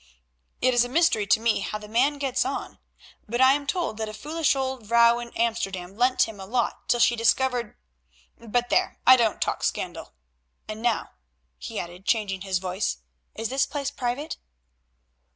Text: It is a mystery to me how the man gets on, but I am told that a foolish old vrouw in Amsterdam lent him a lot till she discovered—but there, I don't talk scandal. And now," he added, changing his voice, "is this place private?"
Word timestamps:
It 0.61 0.73
is 0.73 0.83
a 0.83 0.89
mystery 0.89 1.27
to 1.27 1.39
me 1.39 1.59
how 1.59 1.77
the 1.77 1.87
man 1.87 2.17
gets 2.17 2.43
on, 2.43 2.79
but 3.29 3.39
I 3.39 3.53
am 3.53 3.67
told 3.67 3.97
that 3.97 4.09
a 4.09 4.15
foolish 4.15 4.55
old 4.55 4.83
vrouw 4.87 5.19
in 5.19 5.29
Amsterdam 5.37 5.95
lent 5.95 6.23
him 6.23 6.39
a 6.39 6.45
lot 6.47 6.89
till 6.89 6.99
she 6.99 7.15
discovered—but 7.15 8.69
there, 8.69 8.97
I 9.05 9.15
don't 9.15 9.39
talk 9.39 9.61
scandal. 9.63 10.15
And 10.67 10.81
now," 10.81 11.11
he 11.59 11.79
added, 11.79 12.07
changing 12.07 12.41
his 12.41 12.57
voice, 12.57 12.97
"is 13.35 13.49
this 13.49 13.67
place 13.67 13.91
private?" 13.91 14.37